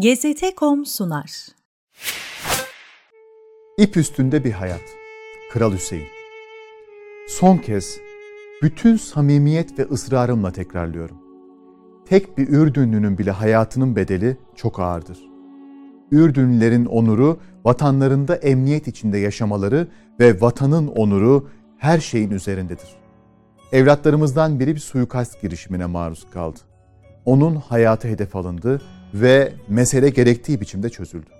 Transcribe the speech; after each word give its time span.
GZT.com 0.00 0.86
sunar. 0.86 1.46
İp 3.78 3.96
üstünde 3.96 4.44
bir 4.44 4.52
hayat. 4.52 4.80
Kral 5.52 5.72
Hüseyin. 5.72 6.06
Son 7.28 7.56
kez 7.56 7.98
bütün 8.62 8.96
samimiyet 8.96 9.78
ve 9.78 9.82
ısrarımla 9.82 10.52
tekrarlıyorum. 10.52 11.16
Tek 12.06 12.38
bir 12.38 12.48
Ürdünlünün 12.48 13.18
bile 13.18 13.30
hayatının 13.30 13.96
bedeli 13.96 14.36
çok 14.56 14.80
ağırdır. 14.80 15.18
Ürdünlülerin 16.10 16.86
onuru 16.86 17.40
vatanlarında 17.64 18.36
emniyet 18.36 18.88
içinde 18.88 19.18
yaşamaları 19.18 19.88
ve 20.20 20.40
vatanın 20.40 20.86
onuru 20.86 21.48
her 21.78 22.00
şeyin 22.00 22.30
üzerindedir. 22.30 22.88
Evlatlarımızdan 23.72 24.60
biri 24.60 24.74
bir 24.74 24.80
suikast 24.80 25.42
girişimine 25.42 25.86
maruz 25.86 26.26
kaldı. 26.30 26.58
Onun 27.24 27.56
hayatı 27.56 28.08
hedef 28.08 28.36
alındı 28.36 28.80
ve 29.14 29.52
mesele 29.68 30.10
gerektiği 30.10 30.60
biçimde 30.60 30.90
çözüldü. 30.90 31.30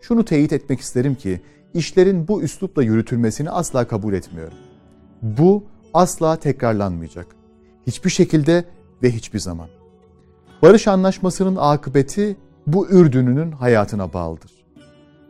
Şunu 0.00 0.24
teyit 0.24 0.52
etmek 0.52 0.80
isterim 0.80 1.14
ki 1.14 1.40
işlerin 1.74 2.28
bu 2.28 2.42
üslupla 2.42 2.82
yürütülmesini 2.82 3.50
asla 3.50 3.88
kabul 3.88 4.12
etmiyorum. 4.14 4.58
Bu 5.22 5.64
asla 5.94 6.36
tekrarlanmayacak. 6.36 7.26
Hiçbir 7.86 8.10
şekilde 8.10 8.64
ve 9.02 9.10
hiçbir 9.10 9.38
zaman. 9.38 9.68
Barış 10.62 10.88
anlaşmasının 10.88 11.56
akıbeti 11.56 12.36
bu 12.66 12.88
Ürdün'ünün 12.88 13.52
hayatına 13.52 14.12
bağlıdır. 14.12 14.52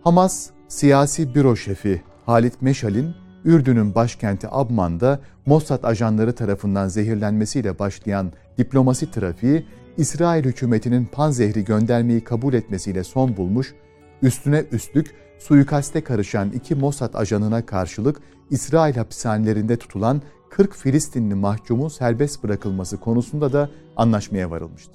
Hamas 0.05 0.51
siyasi 0.69 1.35
büro 1.35 1.57
şefi 1.57 2.03
Halit 2.27 2.63
Meşal'in 2.63 3.15
Ürdün'ün 3.45 3.95
başkenti 3.95 4.49
Abman'da 4.51 5.21
Mossad 5.47 5.85
ajanları 5.85 6.35
tarafından 6.35 6.89
zehirlenmesiyle 6.89 7.79
başlayan 7.79 8.33
diplomasi 8.59 9.11
trafiği 9.11 9.67
İsrail 9.99 10.45
hükümetinin 10.45 11.05
panzehri 11.05 11.65
göndermeyi 11.65 12.21
kabul 12.21 12.55
etmesiyle 12.55 13.05
son 13.05 13.37
bulmuş, 13.37 13.75
üstüne 14.23 14.65
üstlük 14.73 15.15
suikaste 15.39 16.01
karışan 16.01 16.51
iki 16.51 16.75
Mossad 16.75 17.15
ajanına 17.15 17.67
karşılık 17.67 18.21
İsrail 18.51 18.95
hapishanelerinde 18.95 19.77
tutulan 19.77 20.23
40 20.51 20.75
Filistinli 20.75 21.35
mahkumun 21.35 21.89
serbest 21.89 22.45
bırakılması 22.45 22.97
konusunda 22.97 23.53
da 23.53 23.71
anlaşmaya 23.97 24.51
varılmıştı. 24.51 24.93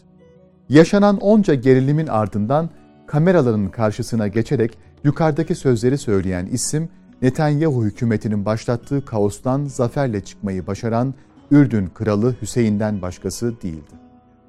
Yaşanan 0.70 1.18
onca 1.18 1.54
gerilimin 1.54 2.08
ardından 2.08 2.70
kameraların 3.08 3.72
karşısına 3.72 4.28
geçerek 4.28 4.78
yukarıdaki 5.04 5.56
sözleri 5.56 5.98
söyleyen 5.98 6.46
isim 6.46 6.90
Netanyahu 7.22 7.84
hükümetinin 7.86 8.46
başlattığı 8.46 9.06
kaostan 9.06 9.66
zaferle 9.66 10.22
çıkmayı 10.22 10.68
başaran 10.68 11.14
Ürdün 11.52 11.88
kralı 11.88 12.36
Hüseyin'den 12.42 13.02
başkası 13.02 13.62
değildi. 13.62 14.03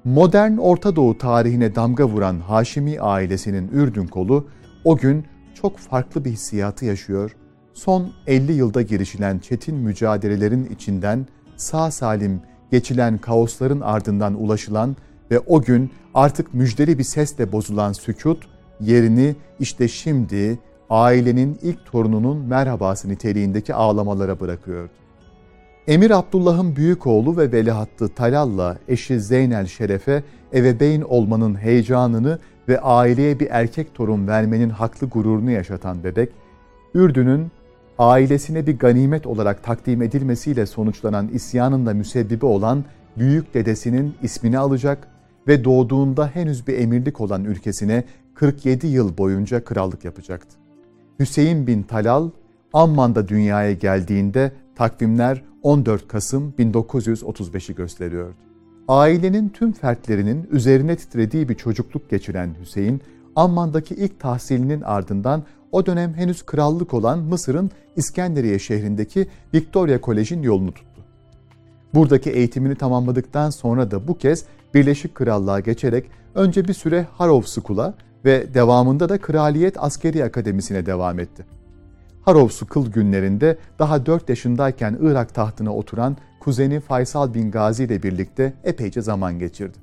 Modern 0.05 0.57
Orta 0.57 0.95
Doğu 0.95 1.17
tarihine 1.17 1.75
damga 1.75 2.05
vuran 2.05 2.39
Haşimi 2.39 2.99
ailesinin 2.99 3.67
Ürdün 3.67 4.07
kolu 4.07 4.47
o 4.83 4.97
gün 4.97 5.25
çok 5.53 5.77
farklı 5.77 6.25
bir 6.25 6.31
hissiyatı 6.31 6.85
yaşıyor. 6.85 7.35
Son 7.73 8.11
50 8.27 8.51
yılda 8.51 8.81
girişilen 8.81 9.39
çetin 9.39 9.75
mücadelelerin 9.75 10.65
içinden 10.65 11.27
sağ 11.55 11.91
salim 11.91 12.41
geçilen 12.71 13.17
kaosların 13.17 13.81
ardından 13.81 14.43
ulaşılan 14.43 14.95
ve 15.31 15.39
o 15.39 15.61
gün 15.61 15.91
artık 16.13 16.53
müjdeli 16.53 16.97
bir 16.97 17.03
sesle 17.03 17.51
bozulan 17.51 17.93
sükut 17.93 18.47
yerini 18.79 19.35
işte 19.59 19.87
şimdi 19.87 20.59
ailenin 20.89 21.59
ilk 21.61 21.85
torununun 21.85 22.37
merhabası 22.37 23.09
niteliğindeki 23.09 23.73
ağlamalara 23.73 24.39
bırakıyordu. 24.39 25.04
Emir 25.87 26.11
Abdullah'ın 26.11 26.75
büyük 26.75 27.07
oğlu 27.07 27.37
ve 27.37 27.51
velihattı 27.51 28.09
Talal'la 28.09 28.77
eşi 28.87 29.19
Zeynel 29.19 29.65
Şeref'e 29.65 30.23
evebeyn 30.53 31.01
olmanın 31.01 31.55
heyecanını 31.55 32.39
ve 32.67 32.81
aileye 32.81 33.39
bir 33.39 33.47
erkek 33.51 33.93
torun 33.93 34.27
vermenin 34.27 34.69
haklı 34.69 35.07
gururunu 35.07 35.51
yaşatan 35.51 36.03
bebek, 36.03 36.29
Ürdün'ün 36.93 37.51
ailesine 37.99 38.67
bir 38.67 38.79
ganimet 38.79 39.27
olarak 39.27 39.63
takdim 39.63 40.01
edilmesiyle 40.01 40.65
sonuçlanan 40.65 41.27
isyanın 41.27 41.85
da 41.85 41.93
müsebbibi 41.93 42.45
olan 42.45 42.83
büyük 43.17 43.53
dedesinin 43.53 44.13
ismini 44.21 44.57
alacak 44.57 45.07
ve 45.47 45.63
doğduğunda 45.63 46.27
henüz 46.27 46.67
bir 46.67 46.77
emirlik 46.77 47.21
olan 47.21 47.43
ülkesine 47.43 48.03
47 48.35 48.87
yıl 48.87 49.17
boyunca 49.17 49.63
krallık 49.63 50.05
yapacaktı. 50.05 50.57
Hüseyin 51.19 51.67
bin 51.67 51.83
Talal, 51.83 52.29
Amman'da 52.73 53.27
dünyaya 53.27 53.73
geldiğinde 53.73 54.51
takvimler 54.75 55.43
14 55.61 56.07
Kasım 56.07 56.53
1935'i 56.59 57.75
gösteriyordu. 57.75 58.35
Ailenin 58.87 59.49
tüm 59.49 59.71
fertlerinin 59.71 60.47
üzerine 60.51 60.95
titrediği 60.95 61.49
bir 61.49 61.55
çocukluk 61.55 62.09
geçiren 62.09 62.55
Hüseyin, 62.61 63.01
Amman'daki 63.35 63.95
ilk 63.95 64.19
tahsilinin 64.19 64.81
ardından 64.81 65.43
o 65.71 65.85
dönem 65.85 66.13
henüz 66.13 66.45
krallık 66.45 66.93
olan 66.93 67.19
Mısır'ın 67.19 67.71
İskenderiye 67.95 68.59
şehrindeki 68.59 69.27
Victoria 69.53 70.01
Kolej'in 70.01 70.41
yolunu 70.41 70.71
tuttu. 70.71 71.01
Buradaki 71.93 72.29
eğitimini 72.29 72.75
tamamladıktan 72.75 73.49
sonra 73.49 73.91
da 73.91 74.07
bu 74.07 74.17
kez 74.17 74.45
Birleşik 74.73 75.15
Krallığa 75.15 75.59
geçerek 75.59 76.05
önce 76.35 76.67
bir 76.67 76.73
süre 76.73 77.07
Harrow 77.11 77.61
School'a 77.61 77.93
ve 78.25 78.53
devamında 78.53 79.09
da 79.09 79.17
Kraliyet 79.17 79.83
Askeri 79.83 80.23
Akademisi'ne 80.23 80.85
devam 80.85 81.19
etti. 81.19 81.45
Harov 82.25 82.49
School 82.49 82.91
günlerinde 82.91 83.57
daha 83.79 84.05
4 84.05 84.29
yaşındayken 84.29 84.97
Irak 85.01 85.33
tahtına 85.33 85.75
oturan 85.75 86.17
kuzeni 86.39 86.79
Faysal 86.79 87.33
bin 87.33 87.51
Gazi 87.51 87.83
ile 87.83 88.03
birlikte 88.03 88.53
epeyce 88.63 89.01
zaman 89.01 89.39
geçirdi. 89.39 89.77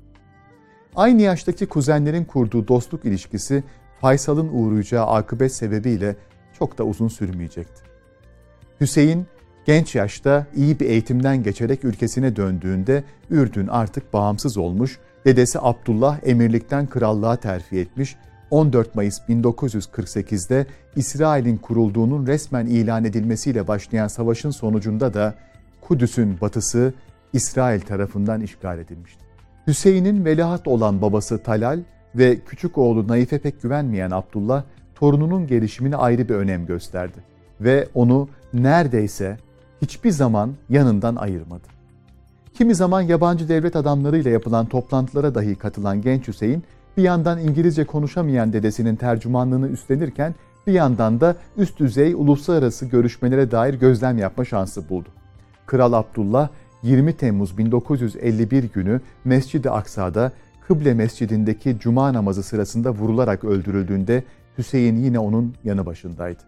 Aynı 0.95 1.21
yaştaki 1.21 1.65
kuzenlerin 1.65 2.25
kurduğu 2.25 2.67
dostluk 2.67 3.05
ilişkisi 3.05 3.63
Faysal'ın 4.01 4.49
uğrayacağı 4.53 5.05
akıbet 5.07 5.53
sebebiyle 5.53 6.15
çok 6.59 6.77
da 6.77 6.83
uzun 6.83 7.07
sürmeyecekti. 7.07 7.81
Hüseyin 8.81 9.25
genç 9.65 9.95
yaşta 9.95 10.47
iyi 10.55 10.79
bir 10.79 10.89
eğitimden 10.89 11.43
geçerek 11.43 11.83
ülkesine 11.83 12.35
döndüğünde 12.35 13.03
Ürdün 13.29 13.67
artık 13.67 14.13
bağımsız 14.13 14.57
olmuş, 14.57 14.99
dedesi 15.25 15.59
Abdullah 15.61 16.19
emirlikten 16.23 16.87
krallığa 16.87 17.35
terfi 17.35 17.79
etmiş 17.79 18.15
14 18.53 18.95
Mayıs 18.95 19.19
1948'de 19.29 20.65
İsrail'in 20.95 21.57
kurulduğunun 21.57 22.27
resmen 22.27 22.65
ilan 22.65 23.05
edilmesiyle 23.05 23.67
başlayan 23.67 24.07
savaşın 24.07 24.49
sonucunda 24.49 25.13
da 25.13 25.33
Kudüs'ün 25.81 26.41
batısı 26.41 26.93
İsrail 27.33 27.81
tarafından 27.81 28.41
işgal 28.41 28.79
edilmişti. 28.79 29.23
Hüseyin'in 29.67 30.25
veliaht 30.25 30.67
olan 30.67 31.01
babası 31.01 31.43
Talal 31.43 31.79
ve 32.15 32.39
küçük 32.39 32.77
oğlu 32.77 33.07
Naif'e 33.07 33.39
pek 33.39 33.61
güvenmeyen 33.61 34.11
Abdullah, 34.11 34.63
torununun 34.95 35.47
gelişimine 35.47 35.95
ayrı 35.95 36.29
bir 36.29 36.35
önem 36.35 36.65
gösterdi 36.65 37.17
ve 37.61 37.87
onu 37.93 38.29
neredeyse 38.53 39.37
hiçbir 39.81 40.11
zaman 40.11 40.53
yanından 40.69 41.15
ayırmadı. 41.15 41.67
Kimi 42.53 42.75
zaman 42.75 43.01
yabancı 43.01 43.49
devlet 43.49 43.75
adamlarıyla 43.75 44.31
yapılan 44.31 44.65
toplantılara 44.65 45.35
dahi 45.35 45.55
katılan 45.55 46.01
genç 46.01 46.27
Hüseyin, 46.27 46.63
bir 46.97 47.03
yandan 47.03 47.39
İngilizce 47.39 47.83
konuşamayan 47.83 48.53
dedesinin 48.53 48.95
tercümanlığını 48.95 49.67
üstlenirken 49.67 50.35
bir 50.67 50.73
yandan 50.73 51.21
da 51.21 51.35
üst 51.57 51.79
düzey 51.79 52.13
uluslararası 52.13 52.85
görüşmelere 52.85 53.51
dair 53.51 53.73
gözlem 53.73 54.17
yapma 54.17 54.45
şansı 54.45 54.89
buldu. 54.89 55.09
Kral 55.65 55.93
Abdullah 55.93 56.49
20 56.83 57.17
Temmuz 57.17 57.57
1951 57.57 58.63
günü 58.63 59.01
Mescid-i 59.25 59.69
Aksa'da 59.69 60.31
Kıble 60.67 60.93
Mescidindeki 60.93 61.77
cuma 61.79 62.13
namazı 62.13 62.43
sırasında 62.43 62.91
vurularak 62.91 63.43
öldürüldüğünde 63.43 64.23
Hüseyin 64.57 64.95
yine 64.95 65.19
onun 65.19 65.55
yanı 65.63 65.85
başındaydı. 65.85 66.43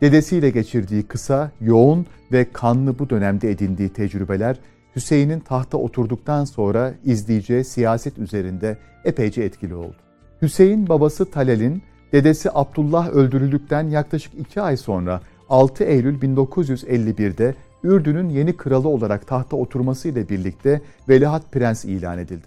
Dedesiyle 0.00 0.50
geçirdiği 0.50 1.02
kısa, 1.02 1.50
yoğun 1.60 2.06
ve 2.32 2.52
kanlı 2.52 2.98
bu 2.98 3.10
dönemde 3.10 3.50
edindiği 3.50 3.88
tecrübeler 3.88 4.58
Hüseyin'in 4.98 5.40
tahta 5.40 5.78
oturduktan 5.78 6.44
sonra 6.44 6.94
izleyeceği 7.04 7.64
siyaset 7.64 8.18
üzerinde 8.18 8.78
epeyce 9.04 9.42
etkili 9.42 9.74
oldu. 9.74 9.96
Hüseyin 10.42 10.88
babası 10.88 11.30
Talal'in 11.30 11.82
dedesi 12.12 12.50
Abdullah 12.54 13.08
öldürüldükten 13.08 13.82
yaklaşık 13.82 14.34
iki 14.34 14.60
ay 14.60 14.76
sonra 14.76 15.20
6 15.48 15.84
Eylül 15.84 16.20
1951'de 16.20 17.54
Ürdün'ün 17.82 18.28
yeni 18.28 18.56
kralı 18.56 18.88
olarak 18.88 19.26
tahta 19.26 19.56
oturması 19.56 20.08
ile 20.08 20.28
birlikte 20.28 20.80
Veliaht 21.08 21.52
Prens 21.52 21.84
ilan 21.84 22.18
edildi. 22.18 22.46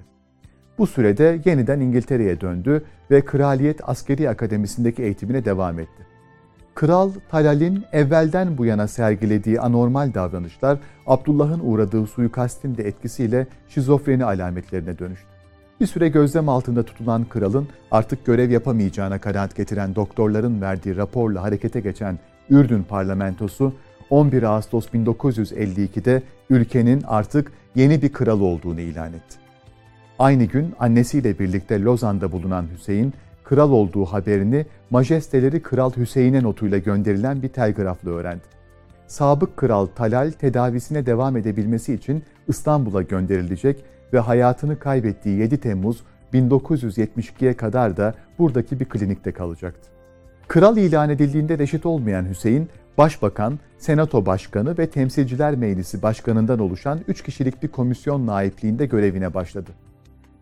Bu 0.78 0.88
sürede 0.88 1.42
yeniden 1.46 1.80
İngiltere'ye 1.80 2.42
döndü 2.42 2.84
ve 3.12 3.22
Kraliyet 3.26 3.90
Askeri 3.90 4.30
Akademisi'ndeki 4.30 5.04
eğitimine 5.04 5.46
devam 5.46 5.80
etti. 5.80 6.11
Kral 6.76 7.12
Talal'in 7.30 7.84
evvelden 7.92 8.58
bu 8.58 8.66
yana 8.66 8.88
sergilediği 8.88 9.60
anormal 9.60 10.14
davranışlar 10.14 10.80
Abdullah'ın 11.08 11.60
uğradığı 11.64 12.08
suikastin 12.08 12.78
de 12.78 12.84
etkisiyle 12.84 13.48
şizofreni 13.70 14.26
alametlerine 14.26 15.00
dönüştü. 15.00 15.26
Bir 15.82 15.88
süre 15.88 16.10
gözlem 16.10 16.50
altında 16.50 16.84
tutulan 16.84 17.26
kralın 17.26 17.68
artık 17.92 18.26
görev 18.26 18.50
yapamayacağına 18.50 19.20
kanaat 19.20 19.56
getiren 19.56 19.96
doktorların 19.96 20.62
verdiği 20.62 20.98
raporla 20.98 21.44
harekete 21.44 21.80
geçen 21.80 22.20
Ürdün 22.50 22.84
parlamentosu 22.84 23.74
11 24.10 24.44
Ağustos 24.44 24.88
1952'de 24.88 26.24
ülkenin 26.50 27.04
artık 27.08 27.52
yeni 27.76 28.02
bir 28.02 28.14
kral 28.14 28.42
olduğunu 28.42 28.82
ilan 28.82 29.14
etti. 29.14 29.38
Aynı 30.20 30.44
gün 30.44 30.74
annesiyle 30.80 31.40
birlikte 31.40 31.82
Lozan'da 31.82 32.32
bulunan 32.32 32.66
Hüseyin, 32.78 33.14
kral 33.52 33.72
olduğu 33.72 34.06
haberini 34.06 34.66
majesteleri 34.90 35.62
Kral 35.62 35.92
Hüseyin'e 35.98 36.44
notuyla 36.44 36.78
gönderilen 36.78 37.42
bir 37.42 37.50
telgrafla 37.50 38.12
öğrendi. 38.12 38.44
Sabık 39.08 39.58
Kral 39.58 39.86
Talal 39.86 40.32
tedavisine 40.32 41.06
devam 41.06 41.38
edebilmesi 41.38 41.94
için 41.94 42.24
İstanbul'a 42.48 43.02
gönderilecek 43.02 43.84
ve 44.14 44.20
hayatını 44.20 44.80
kaybettiği 44.80 45.40
7 45.40 45.58
Temmuz 45.58 46.04
1972'ye 46.34 47.54
kadar 47.54 47.98
da 47.98 48.14
buradaki 48.40 48.80
bir 48.80 48.86
klinikte 48.86 49.32
kalacaktı. 49.32 49.90
Kral 50.48 50.78
ilan 50.78 51.10
edildiğinde 51.10 51.58
reşit 51.58 51.86
olmayan 51.86 52.30
Hüseyin, 52.30 52.70
Başbakan, 52.98 53.60
Senato 53.78 54.26
Başkanı 54.26 54.78
ve 54.78 54.90
Temsilciler 54.90 55.56
Meclisi 55.56 56.02
Başkanı'ndan 56.02 56.60
oluşan 56.60 57.00
3 57.08 57.24
kişilik 57.24 57.64
bir 57.64 57.68
komisyon 57.68 58.28
naipliğinde 58.28 58.86
görevine 58.86 59.34
başladı. 59.34 59.72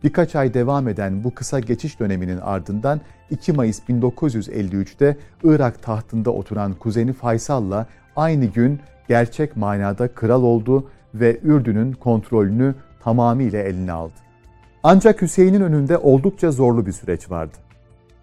Birkaç 0.04 0.36
ay 0.36 0.54
devam 0.54 0.88
eden 0.88 1.24
bu 1.24 1.34
kısa 1.34 1.60
geçiş 1.60 2.00
döneminin 2.00 2.38
ardından 2.38 3.02
2 3.30 3.54
Mayıs 3.54 3.80
1953'te 3.90 5.18
Irak 5.44 5.84
tahtında 5.84 6.32
oturan 6.32 6.74
kuzeni 6.74 7.14
Faysal'la 7.14 7.88
aynı 8.16 8.46
gün 8.46 8.80
gerçek 9.08 9.58
manada 9.58 10.08
kral 10.08 10.44
oldu 10.44 10.88
ve 11.14 11.40
Ürdün'ün 11.44 11.94
kontrolünü 11.94 12.76
tamamıyla 13.04 13.60
eline 13.60 13.92
aldı. 13.92 14.14
Ancak 14.84 15.22
Hüseyin'in 15.22 15.62
önünde 15.62 15.98
oldukça 15.98 16.52
zorlu 16.52 16.86
bir 16.86 16.92
süreç 16.92 17.32
vardı. 17.32 17.58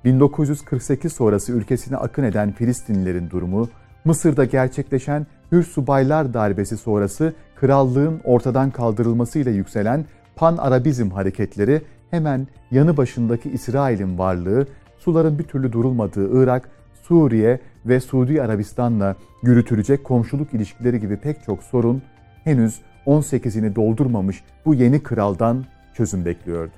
1948 0.05 1.13
sonrası 1.13 1.53
ülkesine 1.53 1.97
akın 1.97 2.25
eden 2.25 2.53
Filistinlilerin 2.53 3.31
durumu, 3.31 3.69
Mısır'da 4.05 4.45
gerçekleşen 4.45 5.27
Hür 5.53 5.63
Subaylar 5.63 6.35
darbesi 6.35 6.77
sonrası 6.77 7.33
krallığın 7.57 8.21
ortadan 8.25 8.71
kaldırılmasıyla 8.71 9.53
yükselen 9.53 10.05
Pan-Arabizm 10.37 11.11
hareketleri 11.11 11.83
hemen 12.11 12.47
yanı 12.71 12.97
başındaki 12.97 13.51
İsrail'in 13.51 14.19
varlığı, 14.19 14.67
suların 14.99 15.39
bir 15.39 15.45
türlü 15.45 15.73
durulmadığı 15.73 16.43
Irak, 16.43 16.69
Suriye 17.03 17.61
ve 17.87 18.01
Suudi 18.01 18.43
Arabistan'la 18.43 19.17
yürütülecek 19.43 20.05
komşuluk 20.05 20.55
ilişkileri 20.55 21.01
gibi 21.01 21.17
pek 21.17 21.45
çok 21.45 21.63
sorun 21.63 22.03
henüz 22.45 22.81
18'ini 23.07 23.75
doldurmamış 23.75 24.45
bu 24.67 24.75
yeni 24.75 25.03
kraldan 25.03 25.65
çözüm 25.95 26.25
bekliyordu. 26.25 26.73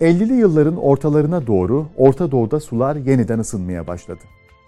50'li 0.00 0.32
yılların 0.32 0.76
ortalarına 0.76 1.46
doğru 1.46 1.86
Orta 1.96 2.30
Doğu'da 2.30 2.60
sular 2.60 2.96
yeniden 2.96 3.38
ısınmaya 3.38 3.86
başladı. 3.86 4.20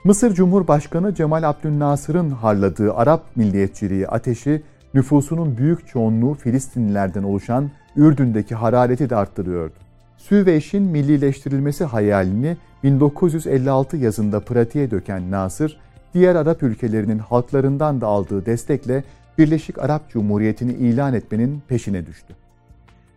Mısır 0.04 0.34
Cumhurbaşkanı 0.34 1.14
Cemal 1.14 1.42
Abdülnasır'ın 1.42 2.30
harladığı 2.30 2.94
Arap 2.94 3.36
milliyetçiliği 3.36 4.08
ateşi 4.08 4.62
nüfusunun 4.94 5.56
büyük 5.56 5.88
çoğunluğu 5.88 6.34
Filistinlilerden 6.34 7.22
oluşan 7.22 7.70
Ürdün'deki 7.98 8.54
harareti 8.54 9.10
de 9.10 9.16
arttırıyordu. 9.16 9.74
Süveyş'in 10.16 10.82
millileştirilmesi 10.82 11.84
hayalini 11.84 12.56
1956 12.84 13.96
yazında 13.96 14.40
pratiğe 14.40 14.90
döken 14.90 15.30
Nasır, 15.30 15.80
diğer 16.14 16.34
Arap 16.34 16.62
ülkelerinin 16.62 17.18
halklarından 17.18 18.00
da 18.00 18.06
aldığı 18.06 18.46
destekle 18.46 19.04
Birleşik 19.38 19.78
Arap 19.78 20.10
Cumhuriyeti'ni 20.10 20.72
ilan 20.72 21.14
etmenin 21.14 21.62
peşine 21.68 22.06
düştü. 22.06 22.34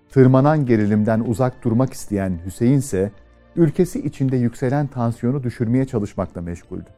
Tırmanan 0.10 0.66
gerilimden 0.66 1.19
uzak 1.19 1.63
durmak 1.63 1.94
isteyen 1.94 2.33
Hüseyin 2.45 2.78
ise 2.78 3.12
ülkesi 3.56 4.00
içinde 4.00 4.38
yükselen 4.38 4.88
tansiyonu 4.88 5.44
düşürmeye 5.44 5.86
çalışmakla 5.86 6.42
meşguldü. 6.42 6.89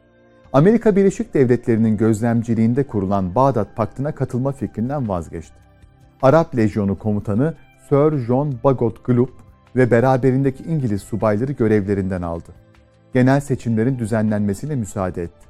Amerika 0.52 0.96
Birleşik 0.96 1.34
Devletleri'nin 1.34 1.96
gözlemciliğinde 1.96 2.82
kurulan 2.82 3.34
Bağdat 3.34 3.76
Paktı'na 3.76 4.14
katılma 4.14 4.52
fikrinden 4.52 5.08
vazgeçti. 5.08 5.54
Arap 6.22 6.56
Lejyonu 6.56 6.98
komutanı 6.98 7.54
Sir 7.88 8.18
John 8.26 8.54
Bagot 8.64 9.04
Glup 9.04 9.30
ve 9.76 9.90
beraberindeki 9.90 10.64
İngiliz 10.64 11.02
subayları 11.02 11.52
görevlerinden 11.52 12.22
aldı. 12.22 12.52
Genel 13.14 13.40
seçimlerin 13.40 13.98
düzenlenmesine 13.98 14.74
müsaade 14.74 15.22
etti. 15.22 15.46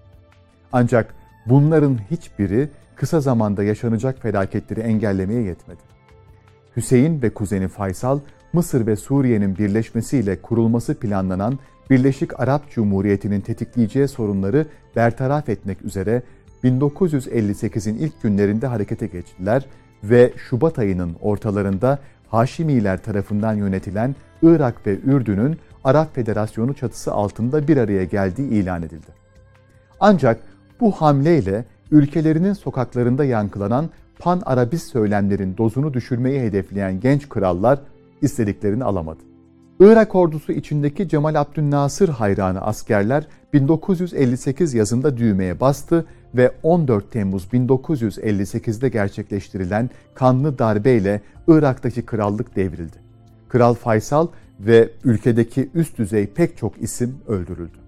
Ancak 0.72 1.14
bunların 1.46 1.98
hiçbiri 2.10 2.68
kısa 2.96 3.20
zamanda 3.20 3.64
yaşanacak 3.64 4.22
felaketleri 4.22 4.80
engellemeye 4.80 5.42
yetmedi. 5.42 5.80
Hüseyin 6.76 7.22
ve 7.22 7.34
kuzeni 7.34 7.68
Faysal, 7.68 8.20
Mısır 8.52 8.86
ve 8.86 8.96
Suriye'nin 8.96 9.58
birleşmesiyle 9.58 10.42
kurulması 10.42 10.94
planlanan 10.94 11.58
Birleşik 11.90 12.40
Arap 12.40 12.70
Cumhuriyeti'nin 12.70 13.40
tetikleyeceği 13.40 14.08
sorunları 14.08 14.66
bertaraf 14.96 15.48
etmek 15.48 15.82
üzere 15.82 16.22
1958'in 16.64 17.98
ilk 17.98 18.22
günlerinde 18.22 18.66
harekete 18.66 19.06
geçtiler 19.06 19.66
ve 20.04 20.32
Şubat 20.36 20.78
ayının 20.78 21.16
ortalarında 21.20 21.98
Haşimiler 22.34 23.02
tarafından 23.02 23.54
yönetilen 23.54 24.14
Irak 24.42 24.86
ve 24.86 24.98
Ürdün'ün 25.04 25.58
Arap 25.84 26.14
Federasyonu 26.14 26.74
çatısı 26.74 27.12
altında 27.12 27.68
bir 27.68 27.76
araya 27.76 28.04
geldiği 28.04 28.48
ilan 28.48 28.82
edildi. 28.82 29.06
Ancak 30.00 30.40
bu 30.80 30.92
hamleyle 30.92 31.64
ülkelerinin 31.90 32.52
sokaklarında 32.52 33.24
yankılanan 33.24 33.90
pan-Arabist 34.18 34.92
söylemlerin 34.92 35.56
dozunu 35.56 35.94
düşürmeyi 35.94 36.40
hedefleyen 36.40 37.00
genç 37.00 37.28
krallar 37.28 37.78
istediklerini 38.22 38.84
alamadı. 38.84 39.22
Irak 39.80 40.14
ordusu 40.14 40.52
içindeki 40.52 41.08
Cemal 41.08 41.34
Abdülnasır 41.34 42.08
hayranı 42.08 42.60
askerler 42.60 43.26
1958 43.52 44.74
yazında 44.74 45.16
düğmeye 45.16 45.60
bastı 45.60 46.06
ve 46.34 46.52
14 46.62 47.12
Temmuz 47.12 47.44
1958'de 47.44 48.88
gerçekleştirilen 48.88 49.90
kanlı 50.14 50.58
darbeyle 50.58 51.20
Irak'taki 51.48 52.06
krallık 52.06 52.56
devrildi. 52.56 52.96
Kral 53.48 53.74
Faysal 53.74 54.28
ve 54.60 54.90
ülkedeki 55.04 55.70
üst 55.74 55.98
düzey 55.98 56.26
pek 56.26 56.56
çok 56.56 56.82
isim 56.82 57.18
öldürüldü. 57.28 57.78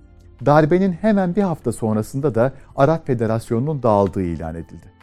Darbenin 0.46 0.92
hemen 0.92 1.36
bir 1.36 1.42
hafta 1.42 1.72
sonrasında 1.72 2.34
da 2.34 2.52
Arap 2.76 3.06
Federasyonu'nun 3.06 3.82
dağıldığı 3.82 4.22
ilan 4.22 4.54
edildi. 4.54 4.96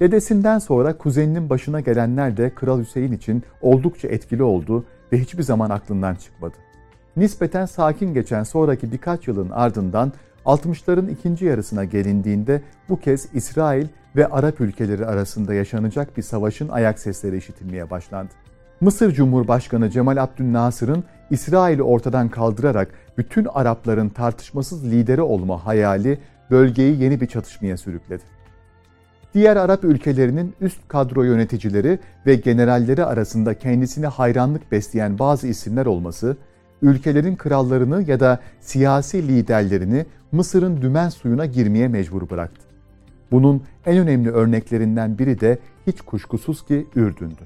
Dedesinden 0.00 0.58
sonra 0.58 0.98
kuzeninin 0.98 1.50
başına 1.50 1.80
gelenler 1.80 2.36
de 2.36 2.54
Kral 2.54 2.80
Hüseyin 2.80 3.12
için 3.12 3.42
oldukça 3.62 4.08
etkili 4.08 4.42
oldu 4.42 4.84
ve 5.12 5.18
hiçbir 5.20 5.42
zaman 5.42 5.70
aklından 5.70 6.14
çıkmadı. 6.14 6.54
Nispeten 7.16 7.66
sakin 7.66 8.14
geçen 8.14 8.42
sonraki 8.42 8.92
birkaç 8.92 9.28
yılın 9.28 9.50
ardından 9.50 10.12
60'ların 10.46 11.10
ikinci 11.10 11.44
yarısına 11.44 11.84
gelindiğinde 11.84 12.62
bu 12.88 13.00
kez 13.00 13.28
İsrail 13.34 13.86
ve 14.16 14.26
Arap 14.26 14.60
ülkeleri 14.60 15.06
arasında 15.06 15.54
yaşanacak 15.54 16.16
bir 16.16 16.22
savaşın 16.22 16.68
ayak 16.68 16.98
sesleri 16.98 17.36
işitilmeye 17.36 17.90
başlandı. 17.90 18.30
Mısır 18.80 19.12
Cumhurbaşkanı 19.12 19.90
Cemal 19.90 20.16
Abdülnasır'ın 20.16 21.04
İsrail'i 21.30 21.82
ortadan 21.82 22.28
kaldırarak 22.28 22.88
bütün 23.18 23.44
Arapların 23.44 24.08
tartışmasız 24.08 24.84
lideri 24.84 25.22
olma 25.22 25.66
hayali 25.66 26.18
bölgeyi 26.50 27.02
yeni 27.02 27.20
bir 27.20 27.26
çatışmaya 27.26 27.76
sürükledi. 27.76 28.22
Diğer 29.34 29.56
Arap 29.56 29.84
ülkelerinin 29.84 30.54
üst 30.60 30.88
kadro 30.88 31.22
yöneticileri 31.22 31.98
ve 32.26 32.34
generalleri 32.34 33.04
arasında 33.04 33.58
kendisine 33.58 34.06
hayranlık 34.06 34.72
besleyen 34.72 35.18
bazı 35.18 35.48
isimler 35.48 35.86
olması, 35.86 36.36
ülkelerin 36.82 37.36
krallarını 37.36 38.02
ya 38.10 38.20
da 38.20 38.40
siyasi 38.60 39.28
liderlerini 39.28 40.06
Mısır'ın 40.32 40.82
dümen 40.82 41.08
suyuna 41.08 41.46
girmeye 41.46 41.88
mecbur 41.88 42.30
bıraktı. 42.30 42.62
Bunun 43.30 43.62
en 43.86 43.98
önemli 43.98 44.30
örneklerinden 44.30 45.18
biri 45.18 45.40
de 45.40 45.58
hiç 45.86 46.00
kuşkusuz 46.00 46.66
ki 46.66 46.86
Ürdün'dü. 46.96 47.42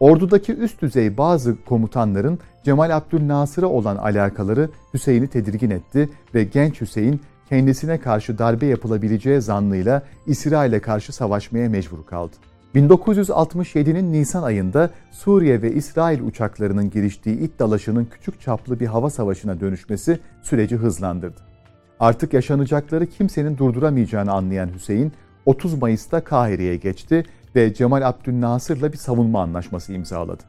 Ordudaki 0.00 0.54
üst 0.54 0.82
düzey 0.82 1.16
bazı 1.16 1.64
komutanların 1.64 2.38
Cemal 2.64 2.96
Abdülnasır'a 2.96 3.66
olan 3.66 3.96
alakaları 3.96 4.68
Hüseyin'i 4.94 5.28
tedirgin 5.28 5.70
etti 5.70 6.08
ve 6.34 6.44
genç 6.44 6.80
Hüseyin 6.80 7.20
kendisine 7.48 8.00
karşı 8.00 8.38
darbe 8.38 8.66
yapılabileceği 8.66 9.40
zannıyla 9.40 10.02
İsrail'e 10.26 10.80
karşı 10.80 11.12
savaşmaya 11.12 11.68
mecbur 11.68 12.06
kaldı. 12.06 12.36
1967'nin 12.74 14.12
Nisan 14.12 14.42
ayında 14.42 14.90
Suriye 15.10 15.62
ve 15.62 15.72
İsrail 15.72 16.20
uçaklarının 16.20 16.90
giriştiği 16.90 17.38
it 17.38 17.58
dalaşının 17.58 18.04
küçük 18.04 18.40
çaplı 18.40 18.80
bir 18.80 18.86
hava 18.86 19.10
savaşına 19.10 19.60
dönüşmesi 19.60 20.18
süreci 20.42 20.76
hızlandırdı. 20.76 21.40
Artık 22.00 22.32
yaşanacakları 22.32 23.06
kimsenin 23.06 23.58
durduramayacağını 23.58 24.32
anlayan 24.32 24.70
Hüseyin, 24.74 25.12
30 25.46 25.74
Mayıs'ta 25.82 26.24
Kahire'ye 26.24 26.76
geçti 26.76 27.24
ve 27.56 27.74
Cemal 27.74 28.02
Abdülnasır'la 28.02 28.92
bir 28.92 28.98
savunma 28.98 29.42
anlaşması 29.42 29.92
imzaladı. 29.92 30.42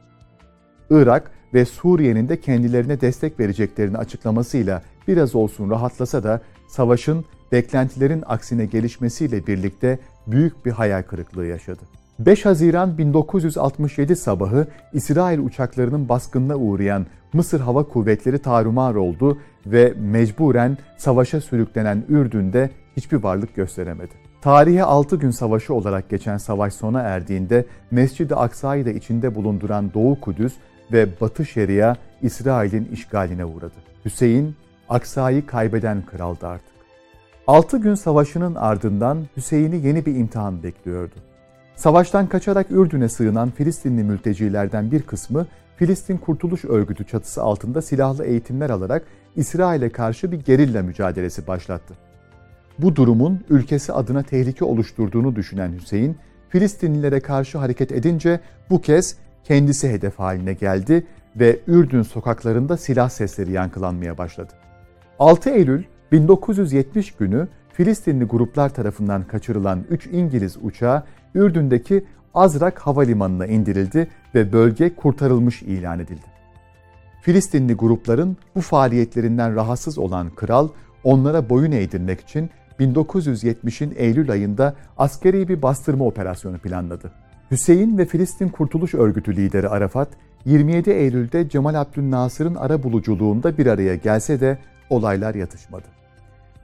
Irak 0.89 1.31
ve 1.53 1.65
Suriye'nin 1.65 2.29
de 2.29 2.39
kendilerine 2.39 3.01
destek 3.01 3.39
vereceklerini 3.39 3.97
açıklamasıyla 3.97 4.81
biraz 5.07 5.35
olsun 5.35 5.69
rahatlasa 5.69 6.23
da 6.23 6.41
savaşın 6.67 7.25
beklentilerin 7.51 8.23
aksine 8.25 8.65
gelişmesiyle 8.65 9.47
birlikte 9.47 9.99
büyük 10.27 10.65
bir 10.65 10.71
hayal 10.71 11.03
kırıklığı 11.03 11.45
yaşadı. 11.45 11.81
5 12.19 12.45
Haziran 12.45 12.97
1967 12.97 14.15
sabahı 14.15 14.67
İsrail 14.93 15.39
uçaklarının 15.39 16.09
baskınına 16.09 16.55
uğrayan 16.55 17.05
Mısır 17.33 17.59
Hava 17.59 17.83
Kuvvetleri 17.83 18.39
tarumar 18.39 18.95
oldu 18.95 19.37
ve 19.65 19.93
mecburen 19.99 20.77
savaşa 20.97 21.41
sürüklenen 21.41 22.03
Ürdün'de 22.09 22.69
hiçbir 22.97 23.17
varlık 23.17 23.55
gösteremedi. 23.55 24.13
Tarihe 24.41 24.83
6 24.83 25.15
gün 25.15 25.31
savaşı 25.31 25.73
olarak 25.73 26.09
geçen 26.09 26.37
savaş 26.37 26.73
sona 26.73 27.01
erdiğinde 27.01 27.65
Mescid-i 27.91 28.35
Aksa'yı 28.35 28.85
da 28.85 28.91
içinde 28.91 29.35
bulunduran 29.35 29.93
Doğu 29.93 30.21
Kudüs 30.21 30.53
ve 30.91 31.07
Batı 31.21 31.45
Şeria 31.45 31.95
İsrail'in 32.21 32.85
işgaline 32.85 33.45
uğradı. 33.45 33.75
Hüseyin 34.05 34.55
Aksa'yı 34.89 35.45
kaybeden 35.45 36.05
kraldı 36.05 36.47
artık. 36.47 36.75
Altı 37.47 37.77
gün 37.77 37.95
savaşının 37.95 38.55
ardından 38.55 39.25
Hüseyin'i 39.37 39.87
yeni 39.87 40.05
bir 40.05 40.15
imtihan 40.15 40.63
bekliyordu. 40.63 41.15
Savaştan 41.75 42.27
kaçarak 42.27 42.71
Ürdün'e 42.71 43.09
sığınan 43.09 43.51
Filistinli 43.51 44.03
mültecilerden 44.03 44.91
bir 44.91 45.01
kısmı 45.01 45.47
Filistin 45.77 46.17
Kurtuluş 46.17 46.65
Örgütü 46.65 47.05
çatısı 47.05 47.41
altında 47.41 47.81
silahlı 47.81 48.25
eğitimler 48.25 48.69
alarak 48.69 49.03
İsrail'e 49.35 49.89
karşı 49.89 50.31
bir 50.31 50.39
gerilla 50.39 50.83
mücadelesi 50.83 51.47
başlattı. 51.47 51.93
Bu 52.79 52.95
durumun 52.95 53.45
ülkesi 53.49 53.93
adına 53.93 54.23
tehlike 54.23 54.65
oluşturduğunu 54.65 55.35
düşünen 55.35 55.73
Hüseyin, 55.73 56.17
Filistinlilere 56.49 57.19
karşı 57.19 57.57
hareket 57.57 57.91
edince 57.91 58.39
bu 58.69 58.81
kez 58.81 59.17
kendisi 59.43 59.89
hedef 59.89 60.19
haline 60.19 60.53
geldi 60.53 61.07
ve 61.35 61.59
Ürdün 61.67 62.01
sokaklarında 62.01 62.77
silah 62.77 63.09
sesleri 63.09 63.51
yankılanmaya 63.51 64.17
başladı. 64.17 64.53
6 65.19 65.49
Eylül 65.49 65.83
1970 66.11 67.11
günü 67.11 67.47
Filistinli 67.73 68.23
gruplar 68.23 68.69
tarafından 68.69 69.23
kaçırılan 69.23 69.83
3 69.89 70.07
İngiliz 70.07 70.57
uçağı 70.61 71.03
Ürdün'deki 71.35 72.05
Azrak 72.33 72.79
Havalimanı'na 72.79 73.45
indirildi 73.45 74.07
ve 74.35 74.53
bölge 74.53 74.95
kurtarılmış 74.95 75.61
ilan 75.61 75.99
edildi. 75.99 76.25
Filistinli 77.21 77.73
grupların 77.73 78.37
bu 78.55 78.61
faaliyetlerinden 78.61 79.55
rahatsız 79.55 79.97
olan 79.97 80.29
kral 80.29 80.69
onlara 81.03 81.49
boyun 81.49 81.71
eğdirmek 81.71 82.19
için 82.19 82.49
1970'in 82.79 83.93
Eylül 83.97 84.31
ayında 84.31 84.75
askeri 84.97 85.47
bir 85.47 85.61
bastırma 85.61 86.05
operasyonu 86.05 86.57
planladı. 86.57 87.11
Hüseyin 87.51 87.97
ve 87.97 88.05
Filistin 88.05 88.49
Kurtuluş 88.49 88.93
Örgütü 88.93 89.35
lideri 89.35 89.69
Arafat 89.69 90.09
27 90.45 90.89
Eylül'de 90.89 91.49
Cemal 91.49 91.75
Abdülnasır'ın 91.75 92.55
ara 92.55 92.83
buluculuğunda 92.83 93.57
bir 93.57 93.65
araya 93.65 93.95
gelse 93.95 94.39
de 94.39 94.57
olaylar 94.89 95.35
yatışmadı. 95.35 95.85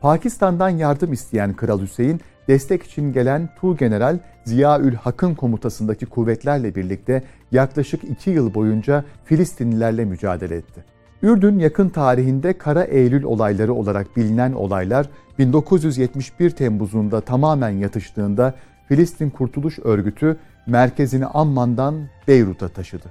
Pakistan'dan 0.01 0.70
yardım 0.70 1.13
isteyen 1.13 1.54
Kral 1.54 1.82
Hüseyin, 1.82 2.22
destek 2.48 2.84
için 2.84 3.13
gelen 3.13 3.50
General 3.80 4.20
Ziyaül 4.44 4.96
Hak'ın 4.96 5.36
komutasındaki 5.36 6.06
kuvvetlerle 6.06 6.75
birlikte 6.75 7.24
yaklaşık 7.51 8.04
iki 8.04 8.30
yıl 8.30 8.54
boyunca 8.54 9.04
Filistinlilerle 9.25 10.06
mücadele 10.06 10.56
etti. 10.56 10.84
Ürdün 11.24 11.60
yakın 11.60 11.90
tarihinde 11.90 12.58
Kara 12.58 12.84
Eylül 12.84 13.24
olayları 13.24 13.74
olarak 13.74 14.18
bilinen 14.18 14.54
olaylar 14.54 15.10
1971 15.40 16.50
Temmuz'unda 16.50 17.22
tamamen 17.22 17.70
yatıştığında 17.70 18.54
Filistin 18.88 19.30
Kurtuluş 19.30 19.80
Örgütü 19.80 20.38
merkezini 20.68 21.25
Amman'dan 21.25 21.96
Beyrut'a 22.28 22.68
taşıdı. 22.68 23.06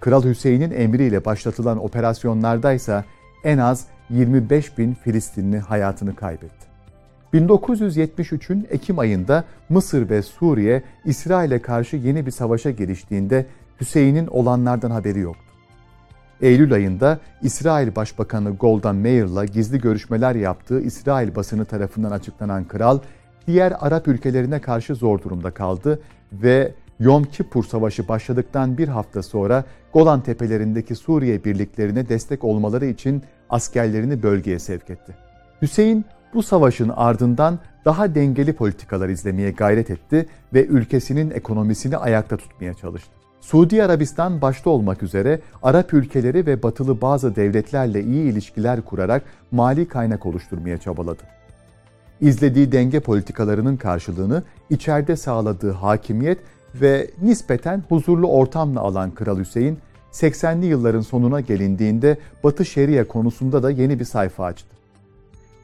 Kral 0.00 0.24
Hüseyin'in 0.24 0.70
emriyle 0.70 1.24
başlatılan 1.24 1.84
operasyonlarda 1.84 2.72
ise 2.72 3.04
en 3.44 3.58
az 3.58 3.86
25 4.10 4.78
bin 4.78 4.94
Filistinli 4.94 5.58
hayatını 5.58 6.16
kaybetti. 6.16 6.70
1973'ün 7.34 8.66
Ekim 8.70 8.98
ayında 8.98 9.44
Mısır 9.68 10.10
ve 10.10 10.22
Suriye 10.22 10.82
İsrail'e 11.04 11.58
karşı 11.58 11.96
yeni 11.96 12.26
bir 12.26 12.30
savaşa 12.30 12.70
giriştiğinde 12.70 13.46
Hüseyin'in 13.80 14.26
olanlardan 14.26 14.90
haberi 14.90 15.18
yoktu. 15.18 15.44
Eylül 16.40 16.72
ayında 16.72 17.18
İsrail 17.42 17.96
Başbakanı 17.96 18.50
Golda 18.56 18.92
Meir'la 18.92 19.44
gizli 19.44 19.80
görüşmeler 19.80 20.34
yaptığı 20.34 20.80
İsrail 20.80 21.34
basını 21.34 21.64
tarafından 21.64 22.10
açıklanan 22.10 22.64
kral, 22.64 22.98
diğer 23.46 23.74
Arap 23.80 24.08
ülkelerine 24.08 24.60
karşı 24.60 24.94
zor 24.94 25.22
durumda 25.22 25.50
kaldı 25.50 26.00
ve 26.32 26.74
Yom 27.00 27.24
Kippur 27.24 27.64
Savaşı 27.64 28.08
başladıktan 28.08 28.78
bir 28.78 28.88
hafta 28.88 29.22
sonra 29.22 29.64
Golan 29.92 30.20
Tepelerindeki 30.20 30.94
Suriye 30.94 31.44
birliklerine 31.44 32.08
destek 32.08 32.44
olmaları 32.44 32.86
için 32.86 33.22
askerlerini 33.50 34.22
bölgeye 34.22 34.58
sevk 34.58 34.90
etti. 34.90 35.16
Hüseyin 35.62 36.04
bu 36.34 36.42
savaşın 36.42 36.88
ardından 36.88 37.58
daha 37.84 38.14
dengeli 38.14 38.52
politikalar 38.52 39.08
izlemeye 39.08 39.50
gayret 39.50 39.90
etti 39.90 40.26
ve 40.54 40.66
ülkesinin 40.66 41.30
ekonomisini 41.30 41.96
ayakta 41.96 42.36
tutmaya 42.36 42.74
çalıştı. 42.74 43.10
Suudi 43.40 43.84
Arabistan 43.84 44.42
başta 44.42 44.70
olmak 44.70 45.02
üzere 45.02 45.40
Arap 45.62 45.94
ülkeleri 45.94 46.46
ve 46.46 46.62
batılı 46.62 47.00
bazı 47.00 47.36
devletlerle 47.36 48.02
iyi 48.02 48.32
ilişkiler 48.32 48.82
kurarak 48.82 49.22
mali 49.50 49.88
kaynak 49.88 50.26
oluşturmaya 50.26 50.78
çabaladı. 50.78 51.22
İzlediği 52.20 52.72
denge 52.72 53.00
politikalarının 53.00 53.76
karşılığını 53.76 54.42
içeride 54.70 55.16
sağladığı 55.16 55.72
hakimiyet 55.72 56.38
ve 56.74 57.10
nispeten 57.22 57.82
huzurlu 57.88 58.26
ortamla 58.26 58.80
alan 58.80 59.10
Kral 59.10 59.38
Hüseyin, 59.38 59.78
80'li 60.12 60.66
yılların 60.66 61.00
sonuna 61.00 61.40
gelindiğinde 61.40 62.18
Batı 62.44 62.64
Şeria 62.64 63.04
konusunda 63.08 63.62
da 63.62 63.70
yeni 63.70 64.00
bir 64.00 64.04
sayfa 64.04 64.44
açtı. 64.44 64.68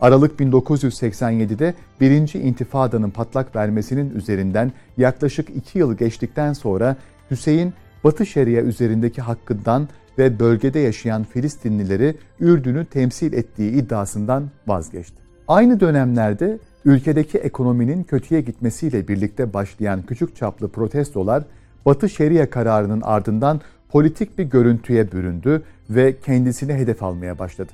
Aralık 0.00 0.40
1987'de 0.40 1.74
birinci 2.00 2.38
intifadanın 2.38 3.10
patlak 3.10 3.56
vermesinin 3.56 4.14
üzerinden 4.14 4.72
yaklaşık 4.96 5.50
iki 5.50 5.78
yıl 5.78 5.96
geçtikten 5.96 6.52
sonra 6.52 6.96
Hüseyin, 7.30 7.74
Batı 8.04 8.26
Şeria 8.26 8.62
üzerindeki 8.62 9.22
hakkından 9.22 9.88
ve 10.18 10.38
bölgede 10.40 10.78
yaşayan 10.78 11.24
Filistinlileri 11.24 12.16
Ürdün'ü 12.40 12.84
temsil 12.84 13.32
ettiği 13.32 13.72
iddiasından 13.72 14.50
vazgeçti. 14.66 15.16
Aynı 15.48 15.80
dönemlerde 15.80 16.58
ülkedeki 16.84 17.38
ekonominin 17.38 18.04
kötüye 18.04 18.40
gitmesiyle 18.40 19.08
birlikte 19.08 19.54
başlayan 19.54 20.02
küçük 20.02 20.36
çaplı 20.36 20.68
protestolar 20.68 21.44
Batı 21.86 22.08
Şeria 22.08 22.50
kararının 22.50 23.00
ardından 23.00 23.60
politik 23.88 24.38
bir 24.38 24.45
görüntüye 24.45 25.12
büründü 25.12 25.62
ve 25.90 26.21
kendisini 26.21 26.75
hedef 26.75 27.02
almaya 27.02 27.38
başladı. 27.38 27.73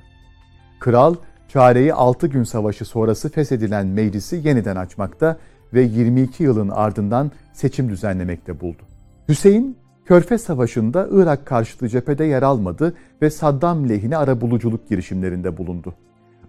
Kral, 0.81 1.15
çareyi 1.49 1.95
6 1.95 2.27
gün 2.27 2.45
savaşı 2.45 2.85
sonrası 2.85 3.29
feshedilen 3.29 3.87
meclisi 3.87 4.41
yeniden 4.45 4.77
açmakta 4.77 5.39
ve 5.75 5.83
22 5.83 6.43
yılın 6.43 6.69
ardından 6.69 7.31
seçim 7.53 7.89
düzenlemekte 7.89 8.61
buldu. 8.61 8.83
Hüseyin, 9.29 9.77
Körfez 10.05 10.43
Savaşı'nda 10.43 11.09
Irak 11.11 11.47
karşıtı 11.47 11.89
cephede 11.89 12.25
yer 12.25 12.43
almadı 12.43 12.95
ve 13.23 13.31
Saddam 13.31 13.89
lehine 13.89 14.17
arabuluculuk 14.17 14.89
girişimlerinde 14.89 15.57
bulundu. 15.57 15.95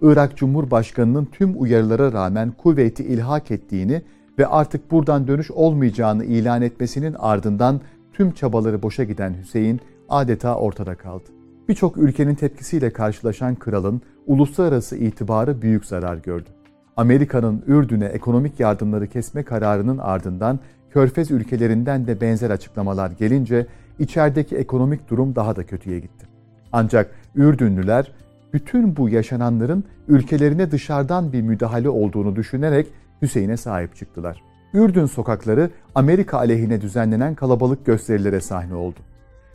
Irak 0.01 0.37
Cumhurbaşkanı'nın 0.37 1.25
tüm 1.25 1.61
uyarılara 1.61 2.13
rağmen 2.13 2.51
kuvveti 2.51 3.03
ilhak 3.03 3.51
ettiğini 3.51 4.01
ve 4.39 4.47
artık 4.47 4.91
buradan 4.91 5.27
dönüş 5.27 5.51
olmayacağını 5.51 6.25
ilan 6.25 6.61
etmesinin 6.61 7.15
ardından 7.19 7.81
tüm 8.13 8.31
çabaları 8.31 8.81
boşa 8.81 9.03
giden 9.03 9.33
Hüseyin 9.41 9.81
adeta 10.09 10.55
ortada 10.55 10.95
kaldı. 10.95 11.29
Birçok 11.69 11.97
ülkenin 11.97 12.35
tepkisiyle 12.35 12.93
karşılaşan 12.93 13.55
kralın 13.55 14.01
uluslararası 14.27 14.97
itibarı 14.97 15.61
büyük 15.61 15.85
zarar 15.85 16.17
gördü. 16.17 16.49
Amerika'nın 16.97 17.63
Ürdün'e 17.67 18.05
ekonomik 18.05 18.59
yardımları 18.59 19.07
kesme 19.07 19.43
kararının 19.43 19.97
ardından 19.97 20.59
Körfez 20.91 21.31
ülkelerinden 21.31 22.07
de 22.07 22.21
benzer 22.21 22.49
açıklamalar 22.49 23.11
gelince 23.11 23.67
içerideki 23.99 24.55
ekonomik 24.55 25.09
durum 25.09 25.35
daha 25.35 25.55
da 25.55 25.65
kötüye 25.65 25.99
gitti. 25.99 26.25
Ancak 26.71 27.11
Ürdünlüler 27.35 28.11
bütün 28.53 28.97
bu 28.97 29.09
yaşananların 29.09 29.83
ülkelerine 30.07 30.71
dışarıdan 30.71 31.33
bir 31.33 31.41
müdahale 31.41 31.89
olduğunu 31.89 32.35
düşünerek 32.35 32.87
Hüseyin'e 33.21 33.57
sahip 33.57 33.95
çıktılar. 33.95 34.52
Ürdün 34.73 35.05
sokakları 35.05 35.69
Amerika 35.95 36.37
aleyhine 36.37 36.81
düzenlenen 36.81 37.35
kalabalık 37.35 37.85
gösterilere 37.85 38.41
sahne 38.41 38.75
oldu. 38.75 38.99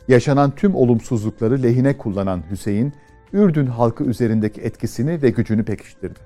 Yaşanan 0.07 0.51
tüm 0.51 0.75
olumsuzlukları 0.75 1.63
lehine 1.63 1.97
kullanan 1.97 2.43
Hüseyin, 2.51 2.93
Ürdün 3.33 3.65
halkı 3.65 4.03
üzerindeki 4.03 4.61
etkisini 4.61 5.21
ve 5.21 5.29
gücünü 5.29 5.65
pekiştirdi. 5.65 6.19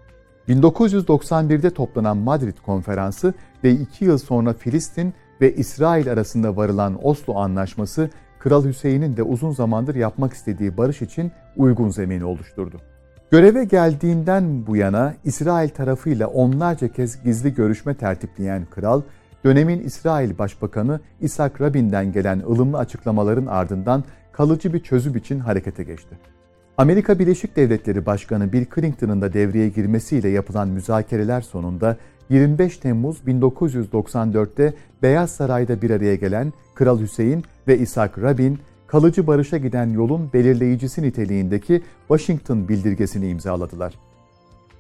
1991'de 0.50 1.70
toplanan 1.70 2.18
Madrid 2.18 2.58
Konferansı 2.66 3.34
ve 3.64 3.72
iki 3.72 4.06
yıl 4.06 4.18
sonra 4.18 4.54
Filistin 4.54 5.14
ve 5.42 5.56
İsrail 5.56 6.12
arasında 6.12 6.56
varılan 6.56 7.08
Oslo 7.08 7.36
Anlaşması, 7.36 8.10
Kral 8.40 8.66
Hüseyin'in 8.66 9.18
de 9.18 9.24
uzun 9.24 9.52
zamandır 9.52 9.96
yapmak 9.96 10.34
istediği 10.34 10.78
barış 10.78 11.02
için 11.02 11.32
uygun 11.58 11.90
zemini 11.90 12.26
oluşturdu. 12.26 12.82
Göreve 13.34 13.64
geldiğinden 13.64 14.68
bu 14.68 14.76
yana 14.76 15.14
İsrail 15.24 15.70
tarafıyla 15.70 16.28
onlarca 16.28 16.88
kez 16.88 17.24
gizli 17.24 17.54
görüşme 17.54 17.94
tertipleyen 17.94 18.66
kral, 18.66 19.02
dönemin 19.46 19.80
İsrail 19.80 20.38
Başbakanı 20.38 21.00
İshak 21.22 21.62
Rabin'den 21.62 22.12
gelen 22.12 22.40
ılımlı 22.40 22.78
açıklamaların 22.78 23.46
ardından 23.46 24.04
kalıcı 24.32 24.74
bir 24.74 24.80
çözüm 24.80 25.16
için 25.16 25.40
harekete 25.40 25.84
geçti. 25.84 26.18
Amerika 26.78 27.20
Birleşik 27.20 27.56
Devletleri 27.56 28.06
Başkanı 28.06 28.54
Bill 28.54 28.66
Clinton'ın 28.76 29.22
da 29.22 29.34
devreye 29.34 29.70
girmesiyle 29.70 30.30
yapılan 30.30 30.68
müzakereler 30.68 31.42
sonunda 31.42 31.98
25 32.30 32.78
Temmuz 32.78 33.18
1994'te 33.28 34.74
Beyaz 35.02 35.32
Saray'da 35.32 35.82
bir 35.82 35.90
araya 35.90 36.16
gelen 36.16 36.54
Kral 36.76 37.00
Hüseyin 37.00 37.44
ve 37.68 37.80
İshak 37.80 38.22
Rabin, 38.22 38.60
kalıcı 38.94 39.28
barışa 39.28 39.58
giden 39.58 39.90
yolun 39.90 40.30
belirleyicisi 40.34 41.02
niteliğindeki 41.02 41.82
Washington 42.08 42.68
bildirgesini 42.68 43.30
imzaladılar. 43.30 43.94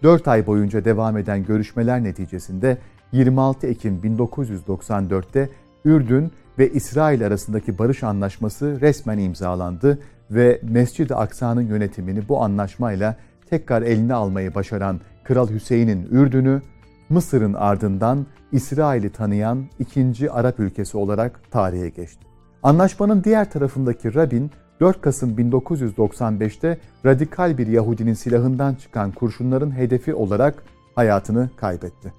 4 0.03 0.27
ay 0.27 0.45
boyunca 0.47 0.85
devam 0.85 1.17
eden 1.17 1.45
görüşmeler 1.45 2.03
neticesinde 2.03 2.77
26 3.11 3.67
Ekim 3.67 4.01
1994'te 4.03 5.49
Ürdün 5.85 6.31
ve 6.59 6.69
İsrail 6.69 7.27
arasındaki 7.27 7.77
barış 7.77 8.03
anlaşması 8.03 8.81
resmen 8.81 9.17
imzalandı 9.17 9.99
ve 10.31 10.59
Mescid-i 10.63 11.15
Aksa'nın 11.15 11.67
yönetimini 11.67 12.29
bu 12.29 12.43
anlaşmayla 12.43 13.15
tekrar 13.49 13.81
eline 13.81 14.13
almayı 14.13 14.55
başaran 14.55 15.01
Kral 15.23 15.49
Hüseyin'in 15.49 16.07
Ürdün'ü, 16.11 16.61
Mısır'ın 17.09 17.53
ardından 17.53 18.25
İsrail'i 18.51 19.09
tanıyan 19.09 19.65
ikinci 19.79 20.31
Arap 20.31 20.59
ülkesi 20.59 20.97
olarak 20.97 21.51
tarihe 21.51 21.89
geçti. 21.89 22.32
Anlaşmanın 22.63 23.23
diğer 23.23 23.51
tarafındaki 23.51 24.15
Rabin, 24.15 24.51
4 24.79 25.01
Kasım 25.01 25.37
1995'te 25.37 26.77
radikal 27.05 27.57
bir 27.57 27.67
Yahudinin 27.67 28.13
silahından 28.13 28.75
çıkan 28.75 29.11
kurşunların 29.11 29.77
hedefi 29.77 30.13
olarak 30.13 30.63
hayatını 30.95 31.49
kaybetti. 31.55 32.13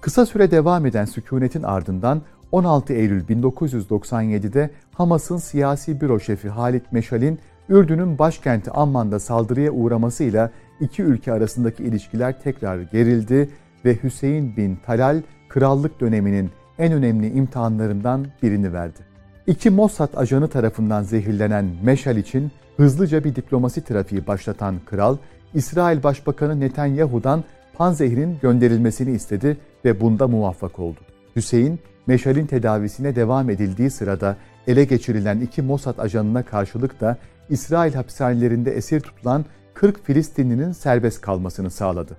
Kısa 0.00 0.26
süre 0.26 0.50
devam 0.50 0.86
eden 0.86 1.04
sükunetin 1.04 1.62
ardından 1.62 2.22
16 2.52 2.92
Eylül 2.92 3.24
1997'de 3.24 4.70
Hamas'ın 4.92 5.36
siyasi 5.36 6.00
büro 6.00 6.20
şefi 6.20 6.48
Halit 6.48 6.92
Meşal'in 6.92 7.38
Ürdün'ün 7.68 8.18
başkenti 8.18 8.70
Amman'da 8.70 9.18
saldırıya 9.18 9.70
uğramasıyla 9.70 10.50
iki 10.80 11.02
ülke 11.02 11.32
arasındaki 11.32 11.84
ilişkiler 11.84 12.42
tekrar 12.42 12.80
gerildi 12.80 13.50
ve 13.84 14.02
Hüseyin 14.02 14.56
bin 14.56 14.76
Talal 14.76 15.22
krallık 15.48 16.00
döneminin 16.00 16.50
en 16.78 16.92
önemli 16.92 17.32
imtihanlarından 17.32 18.26
birini 18.42 18.72
verdi. 18.72 19.15
İki 19.46 19.70
Mossad 19.70 20.14
ajanı 20.16 20.48
tarafından 20.48 21.02
zehirlenen 21.02 21.66
Meşal 21.82 22.16
için 22.16 22.50
hızlıca 22.76 23.24
bir 23.24 23.34
diplomasi 23.34 23.84
trafiği 23.84 24.26
başlatan 24.26 24.76
kral, 24.86 25.16
İsrail 25.54 26.02
Başbakanı 26.02 26.60
Netanyahu'dan 26.60 27.44
panzehrin 27.74 28.38
gönderilmesini 28.42 29.10
istedi 29.10 29.56
ve 29.84 30.00
bunda 30.00 30.28
muvaffak 30.28 30.78
oldu. 30.78 31.00
Hüseyin, 31.36 31.80
Meşal'in 32.06 32.46
tedavisine 32.46 33.16
devam 33.16 33.50
edildiği 33.50 33.90
sırada 33.90 34.36
ele 34.66 34.84
geçirilen 34.84 35.40
iki 35.40 35.62
Mossad 35.62 35.98
ajanına 35.98 36.42
karşılık 36.42 37.00
da 37.00 37.16
İsrail 37.50 37.94
hapishanelerinde 37.94 38.70
esir 38.70 39.00
tutulan 39.00 39.44
40 39.74 40.04
Filistinlinin 40.04 40.72
serbest 40.72 41.20
kalmasını 41.20 41.70
sağladı. 41.70 42.16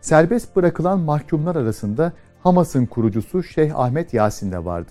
Serbest 0.00 0.56
bırakılan 0.56 1.00
mahkumlar 1.00 1.56
arasında 1.56 2.12
Hamas'ın 2.42 2.86
kurucusu 2.86 3.42
Şeyh 3.42 3.78
Ahmet 3.78 4.14
Yasin 4.14 4.52
de 4.52 4.64
vardı. 4.64 4.90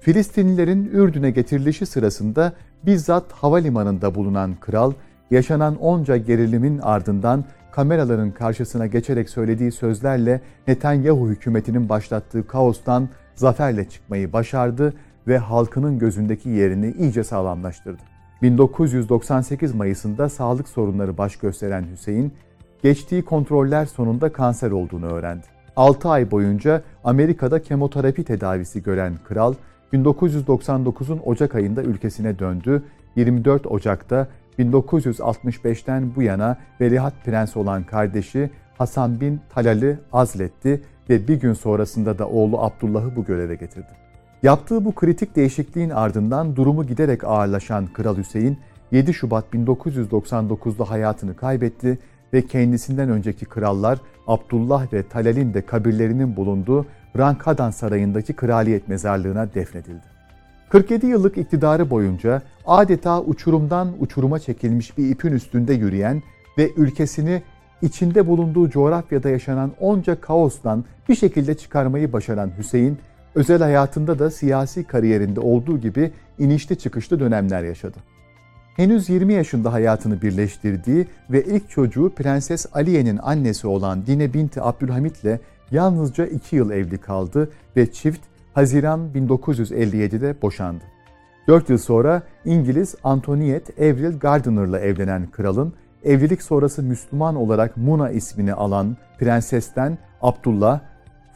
Filistinlilerin 0.00 0.90
Ürdün'e 0.92 1.30
getirilişi 1.30 1.86
sırasında 1.86 2.52
bizzat 2.86 3.32
havalimanında 3.32 4.14
bulunan 4.14 4.54
kral, 4.60 4.92
yaşanan 5.30 5.76
onca 5.76 6.16
gerilimin 6.16 6.78
ardından 6.78 7.44
kameraların 7.72 8.30
karşısına 8.30 8.86
geçerek 8.86 9.30
söylediği 9.30 9.72
sözlerle 9.72 10.40
Netanyahu 10.68 11.28
hükümetinin 11.28 11.88
başlattığı 11.88 12.46
kaostan 12.46 13.08
zaferle 13.34 13.88
çıkmayı 13.88 14.32
başardı 14.32 14.94
ve 15.28 15.38
halkının 15.38 15.98
gözündeki 15.98 16.48
yerini 16.48 16.94
iyice 16.98 17.24
sağlamlaştırdı. 17.24 18.02
1998 18.42 19.74
Mayıs'ında 19.74 20.28
sağlık 20.28 20.68
sorunları 20.68 21.18
baş 21.18 21.36
gösteren 21.36 21.84
Hüseyin, 21.92 22.32
geçtiği 22.82 23.24
kontroller 23.24 23.86
sonunda 23.86 24.32
kanser 24.32 24.70
olduğunu 24.70 25.06
öğrendi. 25.06 25.46
6 25.76 26.08
ay 26.08 26.30
boyunca 26.30 26.82
Amerika'da 27.04 27.62
kemoterapi 27.62 28.24
tedavisi 28.24 28.82
gören 28.82 29.14
kral, 29.24 29.54
1999'un 29.92 31.20
Ocak 31.24 31.54
ayında 31.54 31.82
ülkesine 31.82 32.38
döndü. 32.38 32.82
24 33.16 33.66
Ocak'ta 33.66 34.28
1965'ten 34.58 36.14
bu 36.16 36.22
yana 36.22 36.56
Veliaht 36.80 37.24
Prensi 37.24 37.58
olan 37.58 37.84
kardeşi 37.84 38.50
Hasan 38.78 39.20
bin 39.20 39.40
Talal'i 39.54 39.98
azletti 40.12 40.82
ve 41.10 41.28
bir 41.28 41.40
gün 41.40 41.52
sonrasında 41.52 42.18
da 42.18 42.28
oğlu 42.28 42.60
Abdullah'ı 42.60 43.16
bu 43.16 43.24
göreve 43.24 43.54
getirdi. 43.54 43.88
Yaptığı 44.42 44.84
bu 44.84 44.94
kritik 44.94 45.36
değişikliğin 45.36 45.90
ardından 45.90 46.56
durumu 46.56 46.86
giderek 46.86 47.24
ağırlaşan 47.24 47.86
Kral 47.86 48.16
Hüseyin 48.16 48.58
7 48.90 49.14
Şubat 49.14 49.44
1999'da 49.54 50.90
hayatını 50.90 51.36
kaybetti 51.36 51.98
ve 52.32 52.46
kendisinden 52.46 53.10
önceki 53.10 53.44
krallar 53.44 53.98
Abdullah 54.26 54.92
ve 54.92 55.02
Talal'in 55.02 55.54
de 55.54 55.66
kabirlerinin 55.66 56.36
bulunduğu 56.36 56.86
Rankadan 57.18 57.70
Sarayı'ndaki 57.70 58.32
kraliyet 58.32 58.88
mezarlığına 58.88 59.54
defnedildi. 59.54 60.18
47 60.68 61.06
yıllık 61.06 61.38
iktidarı 61.38 61.90
boyunca 61.90 62.42
adeta 62.66 63.22
uçurumdan 63.22 63.92
uçuruma 64.00 64.38
çekilmiş 64.38 64.98
bir 64.98 65.10
ipin 65.10 65.32
üstünde 65.32 65.74
yürüyen 65.74 66.22
ve 66.58 66.70
ülkesini 66.76 67.42
içinde 67.82 68.26
bulunduğu 68.26 68.70
coğrafyada 68.70 69.28
yaşanan 69.28 69.72
onca 69.80 70.20
kaostan 70.20 70.84
bir 71.08 71.14
şekilde 71.14 71.54
çıkarmayı 71.54 72.12
başaran 72.12 72.50
Hüseyin, 72.58 72.98
özel 73.34 73.62
hayatında 73.62 74.18
da 74.18 74.30
siyasi 74.30 74.84
kariyerinde 74.84 75.40
olduğu 75.40 75.78
gibi 75.78 76.12
inişli 76.38 76.78
çıkışlı 76.78 77.20
dönemler 77.20 77.62
yaşadı. 77.62 77.96
Henüz 78.76 79.08
20 79.08 79.32
yaşında 79.32 79.72
hayatını 79.72 80.22
birleştirdiği 80.22 81.06
ve 81.30 81.44
ilk 81.44 81.70
çocuğu 81.70 82.12
Prenses 82.16 82.66
Aliye'nin 82.72 83.18
annesi 83.22 83.66
olan 83.66 84.06
Dine 84.06 84.34
Binti 84.34 84.62
Abdülhamit 84.62 85.24
ile 85.24 85.40
yalnızca 85.70 86.26
2 86.26 86.56
yıl 86.56 86.70
evli 86.70 86.98
kaldı 86.98 87.50
ve 87.76 87.92
çift 87.92 88.20
Haziran 88.54 89.00
1957'de 89.14 90.42
boşandı. 90.42 90.84
4 91.48 91.70
yıl 91.70 91.78
sonra 91.78 92.22
İngiliz 92.44 92.94
Antoniette 93.04 93.90
Avril 93.90 94.18
Gardiner'la 94.18 94.80
evlenen 94.80 95.26
kralın 95.30 95.72
evlilik 96.04 96.42
sonrası 96.42 96.82
Müslüman 96.82 97.36
olarak 97.36 97.76
Muna 97.76 98.10
ismini 98.10 98.52
alan 98.52 98.96
prensesten 99.18 99.98
Abdullah, 100.22 100.80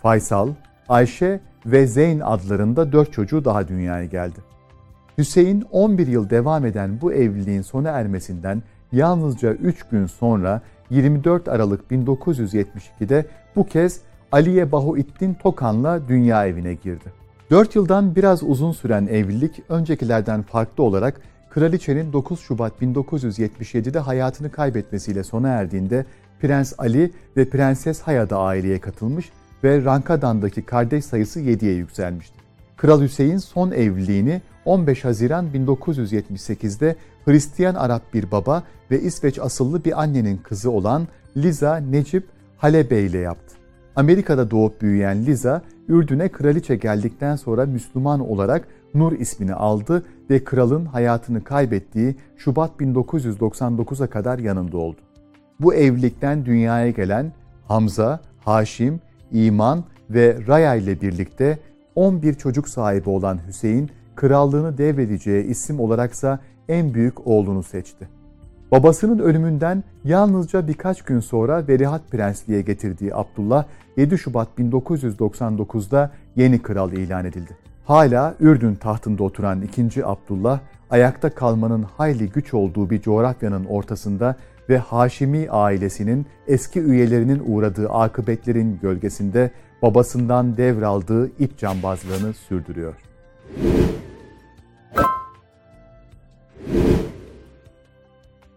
Faysal, 0.03 0.49
Ayşe 0.88 1.40
ve 1.66 1.87
Zeyn 1.87 2.21
adlarında 2.21 2.92
4 2.92 3.12
çocuğu 3.12 3.45
daha 3.45 3.68
dünyaya 3.68 4.05
geldi. 4.05 4.38
Hüseyin 5.18 5.64
11 5.71 6.07
yıl 6.07 6.31
devam 6.31 6.66
eden 6.66 7.01
bu 7.01 7.12
evliliğin 7.12 7.62
sona 7.62 7.90
ermesinden 7.90 8.62
yalnızca 8.92 9.53
3 9.53 9.83
gün 9.83 10.07
sonra 10.07 10.61
24 10.90 11.49
Aralık 11.49 11.90
1972'de 11.90 13.27
bu 13.57 13.66
kez 13.66 14.01
Aliye 14.33 14.73
Bahuittin 14.73 15.35
Tokan'la 15.35 16.09
dünya 16.09 16.47
evine 16.47 16.75
girdi. 16.75 17.12
4 17.51 17.77
yıldan 17.77 18.16
biraz 18.16 18.42
uzun 18.42 18.73
süren 18.73 19.07
evlilik 19.07 19.62
öncekilerden 19.68 20.42
farklı 20.42 20.85
olarak 20.85 21.21
Kraliçenin 21.51 22.12
9 22.12 22.40
Şubat 22.40 22.73
1977'de 22.83 23.99
hayatını 23.99 24.51
kaybetmesiyle 24.51 25.25
sona 25.25 25.49
erdiğinde 25.49 26.07
Prens 26.40 26.73
Ali 26.79 27.11
ve 27.37 27.49
Prenses 27.49 28.01
Haya 28.01 28.31
da 28.31 28.38
aileye 28.38 28.81
katılmış 28.81 29.31
ve 29.64 29.85
Rankadan'daki 29.85 30.62
kardeş 30.62 31.05
sayısı 31.05 31.40
7'ye 31.40 31.75
yükselmişti. 31.75 32.37
Kral 32.77 33.03
Hüseyin 33.03 33.38
son 33.38 33.71
evliliğini 33.71 34.40
15 34.64 35.05
Haziran 35.05 35.47
1978'de 35.55 36.97
Hristiyan 37.25 37.75
Arap 37.75 38.14
bir 38.14 38.31
baba 38.31 38.62
ve 38.90 39.01
İsveç 39.01 39.38
asıllı 39.38 39.85
bir 39.85 40.03
annenin 40.03 40.37
kızı 40.37 40.71
olan 40.71 41.09
Liza 41.37 41.77
Necip 41.77 42.27
Halebe 42.59 43.01
ile 43.01 43.18
yaptı. 43.18 43.62
Amerika'da 43.96 44.50
doğup 44.50 44.83
büyüyen 44.83 45.26
Liza, 45.26 45.62
Ürdün'e 45.88 46.28
kraliçe 46.28 46.76
geldikten 46.76 47.37
sonra 47.37 47.66
Müslüman 47.66 48.31
olarak 48.31 48.68
Nur 48.94 49.12
ismini 49.12 49.55
aldı 49.55 50.05
ve 50.31 50.44
kralın 50.44 50.85
hayatını 50.85 51.44
kaybettiği 51.44 52.16
Şubat 52.37 52.70
1999'a 52.81 54.07
kadar 54.07 54.38
yanında 54.38 54.78
oldu. 54.78 55.00
Bu 55.61 55.74
evlilikten 55.74 56.44
dünyaya 56.44 56.90
gelen 56.90 57.33
Hamza, 57.68 58.20
Haşim, 58.44 59.00
İman 59.33 59.85
ve 60.11 60.38
Raya 60.48 60.74
ile 60.74 61.00
birlikte 61.00 61.59
11 61.94 62.35
çocuk 62.35 62.68
sahibi 62.68 63.11
olan 63.11 63.38
Hüseyin, 63.48 63.90
krallığını 64.14 64.78
devredeceği 64.78 65.44
isim 65.44 65.81
olaraksa 65.81 66.38
en 66.68 66.94
büyük 66.94 67.26
oğlunu 67.26 67.62
seçti. 67.62 68.09
Babasının 68.73 69.19
ölümünden 69.19 69.85
yalnızca 70.05 70.69
birkaç 70.69 71.03
gün 71.03 71.21
sonra 71.21 71.69
Velihat 71.69 72.11
Prensliğe 72.11 72.63
getirdiği 72.63 73.15
Abdullah 73.15 73.65
7 73.97 74.19
Şubat 74.19 74.49
1999'da 74.59 76.11
yeni 76.37 76.63
kral 76.63 76.93
ilan 76.93 77.25
edildi. 77.25 77.57
Hala 77.85 78.35
Ürdün 78.41 78.75
tahtında 78.75 79.25
oturan 79.25 79.63
2. 79.63 80.07
Abdullah, 80.07 80.61
ayakta 80.91 81.35
kalmanın 81.35 81.83
hayli 81.83 82.29
güç 82.29 82.55
olduğu 82.55 82.91
bir 82.91 83.01
coğrafyanın 83.01 83.65
ortasında 83.65 84.37
ve 84.69 84.79
Haşimi 84.79 85.51
ailesinin 85.51 86.27
eski 86.47 86.81
üyelerinin 86.81 87.43
uğradığı 87.47 87.89
akıbetlerin 87.89 88.79
gölgesinde 88.83 89.51
babasından 89.83 90.57
devraldığı 90.57 91.31
ip 91.39 91.59
cambazlığını 91.59 92.33
sürdürüyor. 92.33 92.95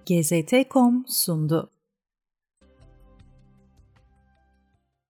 GZT.com 0.06 1.04
sundu. 1.08 1.75